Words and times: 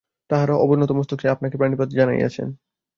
তাঁহারা 0.29 0.55
অবনতমস্তকে 0.55 1.25
আপনাকে 1.29 1.55
প্রণিপাত 1.57 1.89
জানাইয়াছেন। 1.89 2.47